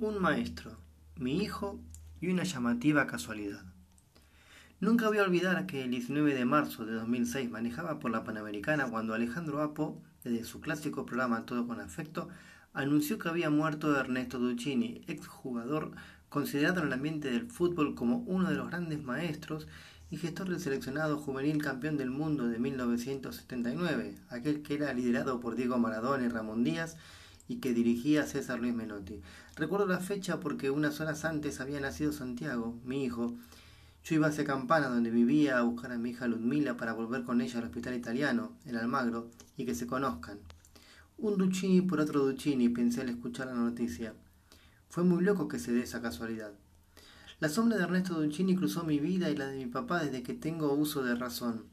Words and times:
un 0.00 0.18
maestro, 0.18 0.78
mi 1.16 1.42
hijo 1.42 1.78
y 2.22 2.28
una 2.28 2.44
llamativa 2.44 3.06
casualidad. 3.06 3.62
Nunca 4.80 5.08
voy 5.08 5.18
a 5.18 5.24
olvidar 5.24 5.66
que 5.66 5.84
el 5.84 5.90
19 5.90 6.34
de 6.34 6.46
marzo 6.46 6.86
de 6.86 6.94
2006 6.94 7.50
manejaba 7.50 7.98
por 7.98 8.10
la 8.10 8.24
Panamericana 8.24 8.88
cuando 8.88 9.12
Alejandro 9.12 9.60
Apo, 9.60 10.02
desde 10.24 10.44
su 10.44 10.62
clásico 10.62 11.04
programa 11.04 11.44
Todo 11.44 11.66
con 11.66 11.80
Afecto, 11.80 12.30
anunció 12.72 13.18
que 13.18 13.28
había 13.28 13.50
muerto 13.50 13.94
Ernesto 13.94 14.38
Duccini, 14.38 15.04
exjugador 15.06 15.92
considerado 16.30 16.80
en 16.80 16.86
el 16.86 16.92
ambiente 16.94 17.30
del 17.30 17.50
fútbol 17.50 17.94
como 17.94 18.18
uno 18.20 18.48
de 18.48 18.56
los 18.56 18.68
grandes 18.68 19.02
maestros 19.02 19.68
y 20.10 20.16
gestor 20.16 20.48
del 20.48 20.60
seleccionado 20.60 21.18
juvenil 21.18 21.62
campeón 21.62 21.98
del 21.98 22.10
mundo 22.10 22.48
de 22.48 22.58
1979, 22.58 24.14
aquel 24.30 24.62
que 24.62 24.74
era 24.74 24.94
liderado 24.94 25.40
por 25.40 25.56
Diego 25.56 25.78
Maradona 25.78 26.24
y 26.24 26.28
Ramón 26.28 26.64
Díaz 26.64 26.96
y 27.50 27.56
que 27.56 27.74
dirigía 27.74 28.26
César 28.26 28.60
Luis 28.60 28.72
Menotti. 28.72 29.20
Recuerdo 29.56 29.84
la 29.84 29.98
fecha 29.98 30.38
porque 30.38 30.70
unas 30.70 31.00
horas 31.00 31.24
antes 31.24 31.60
había 31.60 31.80
nacido 31.80 32.12
Santiago, 32.12 32.78
mi 32.84 33.04
hijo. 33.04 33.34
Yo 34.04 34.14
iba 34.14 34.28
hacia 34.28 34.44
Campana, 34.44 34.86
donde 34.86 35.10
vivía, 35.10 35.58
a 35.58 35.62
buscar 35.62 35.90
a 35.90 35.98
mi 35.98 36.10
hija 36.10 36.28
Ludmila 36.28 36.76
para 36.76 36.92
volver 36.92 37.24
con 37.24 37.40
ella 37.40 37.58
al 37.58 37.64
hospital 37.64 37.94
italiano, 37.96 38.52
en 38.66 38.76
Almagro, 38.76 39.30
y 39.56 39.66
que 39.66 39.74
se 39.74 39.88
conozcan. 39.88 40.38
Un 41.18 41.38
Duccini 41.38 41.80
por 41.80 41.98
otro 41.98 42.24
Duccini, 42.24 42.68
pensé 42.68 43.00
al 43.00 43.08
escuchar 43.08 43.48
la 43.48 43.54
noticia. 43.54 44.14
Fue 44.88 45.02
muy 45.02 45.24
loco 45.24 45.48
que 45.48 45.58
se 45.58 45.72
dé 45.72 45.82
esa 45.82 46.00
casualidad. 46.00 46.52
La 47.40 47.48
sombra 47.48 47.78
de 47.78 47.82
Ernesto 47.82 48.14
Duccini 48.14 48.54
cruzó 48.54 48.84
mi 48.84 49.00
vida 49.00 49.28
y 49.28 49.36
la 49.36 49.48
de 49.48 49.56
mi 49.56 49.66
papá 49.66 50.04
desde 50.04 50.22
que 50.22 50.34
tengo 50.34 50.72
uso 50.72 51.02
de 51.02 51.16
razón. 51.16 51.64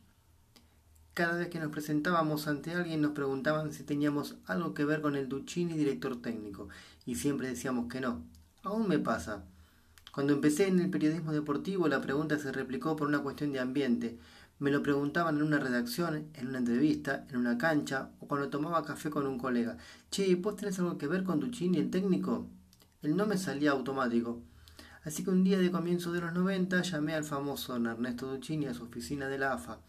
Cada 1.18 1.36
vez 1.36 1.50
que 1.50 1.58
nos 1.58 1.72
presentábamos 1.72 2.48
ante 2.48 2.76
alguien 2.76 3.02
nos 3.02 3.14
preguntaban 3.14 3.74
si 3.74 3.82
teníamos 3.82 4.36
algo 4.46 4.76
que 4.76 4.86
ver 4.86 5.02
con 5.02 5.16
el 5.16 5.28
Duccini 5.28 5.74
director 5.74 6.22
técnico, 6.22 6.70
y 7.08 7.16
siempre 7.16 7.48
decíamos 7.48 7.92
que 7.92 8.02
no. 8.02 8.22
Aún 8.62 8.88
me 8.88 9.00
pasa. 9.00 9.44
Cuando 10.14 10.34
empecé 10.34 10.68
en 10.68 10.80
el 10.80 10.92
periodismo 10.92 11.32
deportivo 11.32 11.88
la 11.88 12.02
pregunta 12.02 12.38
se 12.38 12.52
replicó 12.52 12.96
por 12.96 13.08
una 13.08 13.24
cuestión 13.24 13.52
de 13.52 13.60
ambiente. 13.60 14.20
Me 14.60 14.70
lo 14.70 14.84
preguntaban 14.84 15.38
en 15.38 15.42
una 15.42 15.58
redacción, 15.58 16.28
en 16.36 16.50
una 16.50 16.60
entrevista, 16.60 17.26
en 17.32 17.38
una 17.38 17.58
cancha 17.58 18.12
o 18.20 18.28
cuando 18.28 18.50
tomaba 18.50 18.86
café 18.86 19.10
con 19.10 19.26
un 19.26 19.40
colega. 19.40 19.76
Che, 20.12 20.36
¿vos 20.36 20.56
tenés 20.56 20.78
algo 20.78 21.00
que 21.00 21.08
ver 21.08 21.24
con 21.24 21.40
Duccini 21.40 21.80
el 21.80 21.90
técnico? 21.90 22.46
El 23.02 23.18
no 23.18 23.26
me 23.26 23.40
salía 23.40 23.72
automático. 23.72 24.44
Así 25.04 25.24
que 25.24 25.32
un 25.32 25.44
día 25.44 25.58
de 25.58 25.72
comienzo 25.72 26.12
de 26.12 26.22
los 26.22 26.32
90 26.32 26.80
llamé 26.84 27.16
al 27.16 27.24
famoso 27.24 27.76
Ernesto 27.76 28.32
Duccini 28.32 28.68
a 28.68 28.76
su 28.76 28.84
oficina 28.84 29.28
de 29.28 29.40
la 29.40 29.54
AFA 29.54 29.80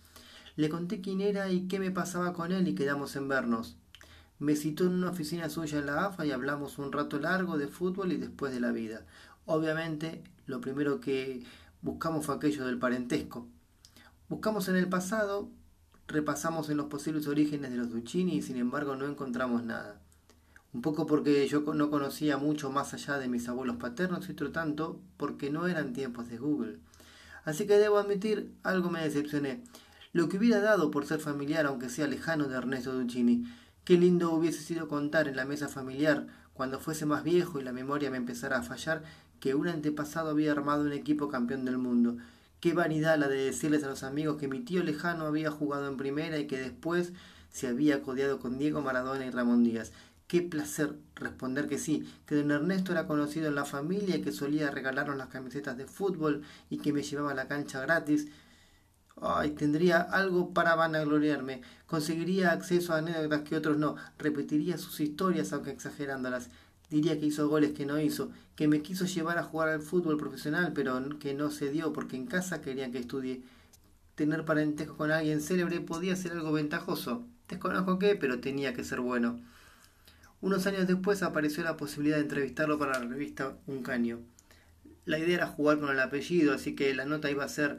le 0.59 0.69
conté 0.69 1.01
quién 1.01 1.21
era 1.21 1.53
y 1.53 1.69
qué 1.69 1.79
me 1.79 1.93
pasaba 1.93 2.33
con 2.33 2.51
él 2.51 2.67
y 2.67 2.75
quedamos 2.75 3.15
en 3.15 3.29
vernos. 3.29 3.77
Me 4.41 4.57
citó 4.57 4.87
en 4.87 4.95
una 4.95 5.11
oficina 5.11 5.49
suya 5.51 5.79
en 5.79 5.87
la 5.87 6.07
AFA 6.07 6.27
y 6.27 6.33
hablamos 6.33 6.79
un 6.79 6.91
rato 6.91 7.21
largo 7.21 7.57
de 7.59 7.69
fútbol 7.69 8.11
y 8.11 8.17
después 8.17 8.53
de 8.53 8.59
la 8.59 8.73
vida. 8.73 9.07
Obviamente, 9.47 10.25
lo 10.47 10.61
primero 10.61 10.99
que 10.99 11.45
buscamos 11.81 12.27
fue 12.27 12.35
aquello 12.35 12.67
del 12.67 12.77
parentesco. 12.77 13.47
Buscamos 14.29 14.69
en 14.69 14.75
el 14.75 14.89
pasado, 14.89 15.49
repasamos 16.09 16.69
en 16.71 16.79
los 16.79 16.87
posibles 16.87 17.29
orígenes 17.29 17.71
de 17.71 17.77
los 17.77 17.91
Duccini 17.91 18.35
y 18.39 18.43
sin 18.43 18.57
embargo 18.57 18.97
no 18.97 19.07
encontramos 19.07 19.63
nada. 19.63 20.01
Un 20.73 20.83
poco 20.83 21.07
porque 21.07 21.47
yo 21.47 21.61
no 21.73 21.89
conocía 21.89 22.37
mucho 22.37 22.69
más 22.73 22.95
allá 22.95 23.19
de 23.19 23.29
mis 23.29 23.49
abuelos 23.49 23.77
paternos 23.77 24.29
y 24.29 24.33
otro 24.33 24.51
tanto 24.51 25.01
porque 25.19 25.51
no 25.51 25.69
eran 25.69 25.93
tiempos 25.93 26.29
de 26.29 26.39
Google. 26.39 26.81
Así 27.45 27.65
que 27.69 27.79
debo 27.79 27.99
admitir, 27.99 28.53
algo 28.65 28.91
me 28.91 29.05
decepcioné 29.05 29.63
lo 30.13 30.29
que 30.29 30.39
hubiera 30.39 30.61
dado 30.61 30.91
por 30.91 31.07
ser 31.07 31.21
familiar, 31.21 31.67
aunque 31.67 31.89
sea 31.89 32.07
lejano 32.07 32.49
de 32.49 32.57
Ernesto 32.57 32.93
Duccini. 32.93 33.45
Qué 33.85 33.99
lindo 33.99 34.33
hubiese 34.33 34.63
sido 34.63 34.89
contar 34.89 35.29
en 35.29 35.37
la 35.37 35.45
mesa 35.45 35.69
familiar, 35.69 36.27
cuando 36.55 36.81
fuese 36.81 37.07
más 37.07 37.23
viejo 37.25 37.61
y 37.61 37.65
la 37.65 37.73
memoria 37.73 38.11
me 38.11 38.17
empezara 38.17 38.59
a 38.59 38.63
fallar, 38.63 39.03
que 39.41 39.55
un 39.55 39.69
antepasado 39.69 40.31
había 40.31 40.53
armado 40.53 40.83
un 40.83 40.93
equipo 40.93 41.29
campeón 41.29 41.65
del 41.65 41.79
mundo. 41.79 42.17
Qué 42.61 42.73
vanidad 42.73 43.19
la 43.19 43.29
de 43.29 43.45
decirles 43.45 43.85
a 43.85 43.89
los 43.89 44.03
amigos 44.03 44.37
que 44.37 44.49
mi 44.49 44.61
tío 44.61 44.83
lejano 44.83 45.27
había 45.27 45.51
jugado 45.51 45.89
en 45.89 45.97
primera 45.97 46.39
y 46.39 46.47
que 46.47 46.59
después 46.59 47.13
se 47.51 47.69
había 47.69 48.03
codeado 48.03 48.41
con 48.41 48.59
Diego 48.59 48.83
Maradona 48.83 49.27
y 49.27 49.31
Ramón 49.31 49.63
Díaz. 49.63 49.93
Qué 50.27 50.43
placer 50.43 50.95
responder 51.15 51.69
que 51.69 51.79
sí, 51.79 52.07
que 52.27 52.35
don 52.35 52.51
Ernesto 52.51 52.93
era 52.93 53.07
conocido 53.07 53.49
en 53.49 53.55
la 53.55 53.65
familia 53.65 54.17
y 54.17 54.21
que 54.21 54.33
solía 54.33 54.71
regalarnos 54.71 55.17
las 55.17 55.29
camisetas 55.29 55.79
de 55.79 55.87
fútbol 55.87 56.43
y 56.69 56.79
que 56.79 56.93
me 56.93 57.03
llevaba 57.03 57.31
a 57.31 57.35
la 57.35 57.49
cancha 57.49 57.81
gratis. 57.81 58.27
Ay, 59.21 59.51
tendría 59.51 60.01
algo 60.01 60.53
para 60.53 60.75
vanagloriarme. 60.75 61.63
Conseguiría 61.87 62.53
acceso 62.53 62.93
a 62.93 62.99
anécdotas 62.99 63.43
que 63.43 63.57
otros 63.57 63.79
no. 63.79 63.97
Repetiría 64.19 64.79
sus 64.79 65.01
historias, 65.01 65.53
aunque 65.53 65.71
exagerándolas. 65.71 66.51
Diría 66.91 67.19
que 67.19 67.27
hizo 67.27 67.49
goles 67.49 67.73
que 67.73 67.85
no 67.85 68.01
hizo, 68.01 68.31
que 68.57 68.67
me 68.67 68.81
quiso 68.81 69.05
llevar 69.05 69.39
a 69.39 69.43
jugar 69.43 69.69
al 69.69 69.83
fútbol 69.83 70.17
profesional, 70.17 70.73
pero 70.75 71.19
que 71.19 71.35
no 71.35 71.51
se 71.51 71.71
dio 71.71 71.93
porque 71.93 72.17
en 72.17 72.27
casa 72.27 72.63
querían 72.63 72.93
que 72.93 72.99
estudie. 72.99 73.43
Tener 74.15 74.45
parentesco 74.45 74.97
con 74.97 75.11
alguien 75.11 75.41
célebre 75.41 75.81
podía 75.81 76.17
ser 76.17 76.33
algo 76.33 76.53
ventajoso. 76.53 77.25
Desconozco 77.49 77.99
qué, 77.99 78.17
pero 78.17 78.41
tenía 78.41 78.73
que 78.73 78.85
ser 78.85 79.01
bueno. 79.01 79.39
Unos 80.41 80.67
años 80.67 80.87
después 80.87 81.23
apareció 81.23 81.63
la 81.63 81.77
posibilidad 81.77 82.17
de 82.17 82.23
entrevistarlo 82.23 82.79
para 82.79 82.99
la 82.99 83.07
revista 83.07 83.57
Un 83.67 83.83
Caño. 83.83 84.21
La 85.05 85.19
idea 85.19 85.37
era 85.37 85.47
jugar 85.47 85.81
con 85.81 85.91
el 85.91 86.01
apellido, 86.01 86.55
así 86.55 86.75
que 86.75 86.95
la 86.95 87.05
nota 87.05 87.31
iba 87.31 87.45
a 87.45 87.49
ser 87.49 87.79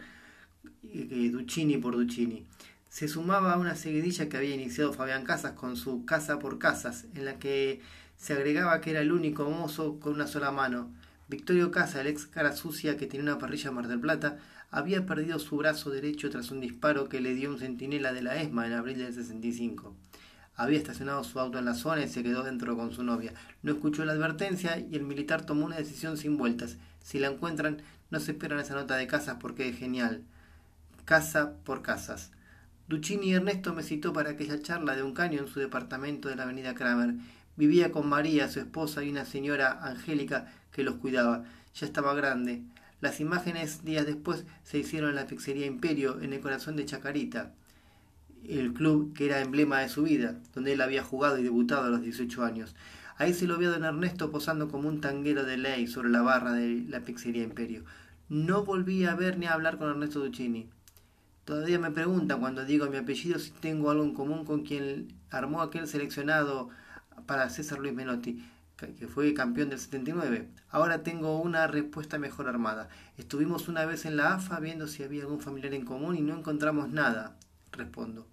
Duccini 0.83 1.77
por 1.77 1.95
Duccini. 1.95 2.45
Se 2.89 3.07
sumaba 3.07 3.53
a 3.53 3.57
una 3.57 3.75
seguidilla 3.75 4.27
que 4.27 4.37
había 4.37 4.55
iniciado 4.55 4.93
Fabián 4.93 5.23
Casas 5.23 5.53
con 5.53 5.77
su 5.77 6.05
Casa 6.05 6.39
por 6.39 6.57
Casas, 6.57 7.05
en 7.13 7.25
la 7.25 7.37
que 7.37 7.81
se 8.17 8.33
agregaba 8.33 8.81
que 8.81 8.91
era 8.91 9.01
el 9.01 9.11
único 9.11 9.49
mozo 9.49 9.99
con 9.99 10.13
una 10.13 10.27
sola 10.27 10.51
mano. 10.51 10.91
Victorio 11.27 11.69
Casa, 11.69 12.01
el 12.01 12.07
ex 12.07 12.25
cara 12.25 12.55
sucia 12.55 12.97
que 12.97 13.05
tenía 13.05 13.23
una 13.23 13.37
parrilla 13.37 13.69
en 13.69 13.75
Mar 13.75 13.87
del 13.87 13.99
Plata, 13.99 14.39
había 14.71 15.05
perdido 15.05 15.37
su 15.37 15.57
brazo 15.57 15.91
derecho 15.91 16.29
tras 16.29 16.49
un 16.49 16.61
disparo 16.61 17.07
que 17.09 17.21
le 17.21 17.35
dio 17.35 17.51
un 17.51 17.59
centinela 17.59 18.11
de 18.11 18.23
la 18.23 18.41
ESMA 18.41 18.65
en 18.67 18.73
abril 18.73 18.97
del 18.97 19.13
65. 19.13 19.95
Había 20.55 20.79
estacionado 20.79 21.23
su 21.23 21.39
auto 21.39 21.59
en 21.59 21.65
la 21.65 21.75
zona 21.75 22.03
y 22.03 22.09
se 22.09 22.23
quedó 22.23 22.43
dentro 22.43 22.75
con 22.75 22.91
su 22.91 23.03
novia. 23.03 23.33
No 23.61 23.71
escuchó 23.71 24.03
la 24.03 24.13
advertencia 24.13 24.79
y 24.79 24.95
el 24.95 25.03
militar 25.03 25.45
tomó 25.45 25.65
una 25.65 25.77
decisión 25.77 26.17
sin 26.17 26.37
vueltas. 26.37 26.77
Si 27.01 27.19
la 27.19 27.27
encuentran, 27.27 27.81
no 28.09 28.19
se 28.19 28.31
esperan 28.31 28.59
esa 28.59 28.73
nota 28.73 28.97
de 28.97 29.07
Casas 29.07 29.37
porque 29.39 29.69
es 29.69 29.77
genial 29.77 30.23
casa 31.09 31.55
por 31.63 31.81
casas. 31.81 32.29
Duccini 32.87 33.33
Ernesto 33.33 33.73
me 33.73 33.81
citó 33.81 34.13
para 34.13 34.29
aquella 34.29 34.61
charla 34.61 34.95
de 34.95 35.01
un 35.01 35.15
caño 35.15 35.39
en 35.39 35.47
su 35.47 35.59
departamento 35.59 36.29
de 36.29 36.35
la 36.35 36.43
avenida 36.43 36.75
Kramer. 36.75 37.15
Vivía 37.57 37.91
con 37.91 38.07
María, 38.07 38.47
su 38.47 38.59
esposa, 38.59 39.03
y 39.03 39.09
una 39.09 39.25
señora 39.25 39.79
Angélica 39.81 40.53
que 40.71 40.83
los 40.83 40.97
cuidaba. 40.97 41.45
Ya 41.73 41.87
estaba 41.87 42.13
grande. 42.13 42.61
Las 43.01 43.19
imágenes 43.21 43.83
días 43.83 44.05
después 44.05 44.45
se 44.61 44.77
hicieron 44.77 45.09
en 45.09 45.15
la 45.15 45.25
pizzería 45.25 45.65
Imperio, 45.65 46.21
en 46.21 46.31
el 46.31 46.41
corazón 46.41 46.75
de 46.75 46.85
Chacarita, 46.85 47.53
el 48.47 48.71
club 48.73 49.11
que 49.15 49.25
era 49.25 49.41
emblema 49.41 49.79
de 49.79 49.89
su 49.89 50.03
vida, 50.03 50.35
donde 50.53 50.73
él 50.73 50.81
había 50.81 51.01
jugado 51.03 51.39
y 51.39 51.43
debutado 51.43 51.85
a 51.85 51.89
los 51.89 52.03
18 52.03 52.43
años. 52.43 52.75
Ahí 53.17 53.33
se 53.33 53.47
lo 53.47 53.57
vio 53.57 53.69
a 53.69 53.73
don 53.73 53.83
Ernesto 53.83 54.29
posando 54.29 54.69
como 54.69 54.87
un 54.87 55.01
tanguero 55.01 55.43
de 55.43 55.57
ley 55.57 55.87
sobre 55.87 56.09
la 56.09 56.21
barra 56.21 56.53
de 56.53 56.85
la 56.87 56.99
pizzería 56.99 57.41
Imperio. 57.41 57.83
No 58.29 58.63
volví 58.63 59.05
a 59.05 59.15
ver 59.15 59.39
ni 59.39 59.47
a 59.47 59.53
hablar 59.53 59.79
con 59.79 59.89
Ernesto 59.89 60.19
Duccini. 60.19 60.69
Todavía 61.49 61.79
me 61.79 61.89
preguntan 61.89 62.41
cuando 62.41 62.63
digo 62.63 62.85
mi 62.91 62.97
apellido 62.97 63.39
si 63.39 63.49
tengo 63.49 63.89
algo 63.89 64.03
en 64.03 64.13
común 64.13 64.45
con 64.45 64.61
quien 64.61 65.15
armó 65.31 65.63
aquel 65.63 65.87
seleccionado 65.87 66.69
para 67.25 67.49
César 67.49 67.79
Luis 67.79 67.95
Menotti, 67.95 68.47
que 68.77 69.07
fue 69.07 69.33
campeón 69.33 69.69
del 69.69 69.79
79. 69.79 70.47
Ahora 70.69 71.01
tengo 71.01 71.41
una 71.41 71.65
respuesta 71.65 72.19
mejor 72.19 72.47
armada. 72.47 72.87
Estuvimos 73.17 73.67
una 73.67 73.83
vez 73.87 74.05
en 74.05 74.15
la 74.15 74.35
AFA 74.35 74.59
viendo 74.59 74.85
si 74.85 75.01
había 75.01 75.23
algún 75.23 75.39
familiar 75.39 75.73
en 75.73 75.85
común 75.85 76.15
y 76.15 76.21
no 76.21 76.37
encontramos 76.37 76.89
nada, 76.89 77.35
respondo. 77.71 78.27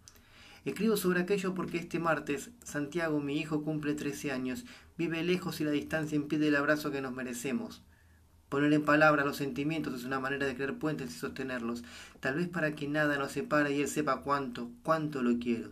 Escribo 0.66 0.98
sobre 0.98 1.20
aquello 1.20 1.54
porque 1.54 1.78
este 1.78 1.98
martes 1.98 2.50
Santiago, 2.64 3.18
mi 3.18 3.40
hijo, 3.40 3.62
cumple 3.62 3.94
13 3.94 4.30
años, 4.30 4.66
vive 4.98 5.22
lejos 5.22 5.58
y 5.62 5.64
la 5.64 5.70
distancia 5.70 6.16
impide 6.16 6.48
el 6.48 6.56
abrazo 6.56 6.90
que 6.90 7.00
nos 7.00 7.14
merecemos. 7.14 7.80
Poner 8.48 8.72
en 8.72 8.84
palabras 8.84 9.26
los 9.26 9.36
sentimientos 9.36 9.94
es 9.94 10.04
una 10.04 10.20
manera 10.20 10.46
de 10.46 10.54
crear 10.54 10.74
puentes 10.74 11.10
y 11.10 11.18
sostenerlos, 11.18 11.82
tal 12.20 12.36
vez 12.36 12.48
para 12.48 12.74
que 12.76 12.86
nada 12.86 13.18
nos 13.18 13.32
separe 13.32 13.72
y 13.72 13.80
él 13.80 13.88
sepa 13.88 14.22
cuánto, 14.22 14.70
cuánto 14.82 15.22
lo 15.22 15.38
quiero. 15.38 15.70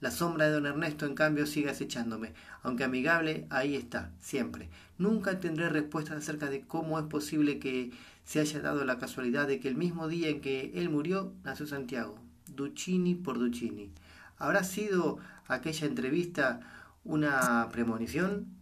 La 0.00 0.10
sombra 0.10 0.46
de 0.46 0.52
don 0.52 0.66
Ernesto, 0.66 1.04
en 1.06 1.14
cambio, 1.14 1.46
sigue 1.46 1.70
acechándome, 1.70 2.32
aunque 2.62 2.84
amigable, 2.84 3.46
ahí 3.50 3.76
está, 3.76 4.10
siempre. 4.18 4.70
Nunca 4.98 5.38
tendré 5.40 5.68
respuestas 5.68 6.16
acerca 6.16 6.48
de 6.48 6.62
cómo 6.62 6.98
es 6.98 7.04
posible 7.04 7.58
que 7.58 7.92
se 8.24 8.40
haya 8.40 8.60
dado 8.60 8.84
la 8.84 8.98
casualidad 8.98 9.46
de 9.46 9.60
que 9.60 9.68
el 9.68 9.76
mismo 9.76 10.08
día 10.08 10.30
en 10.30 10.40
que 10.40 10.72
él 10.74 10.88
murió, 10.88 11.34
nació 11.44 11.66
Santiago, 11.66 12.18
Duccini 12.46 13.14
por 13.14 13.38
Duccini. 13.38 13.90
¿Habrá 14.38 14.64
sido 14.64 15.18
aquella 15.46 15.86
entrevista 15.86 16.60
una 17.04 17.68
premonición? 17.70 18.59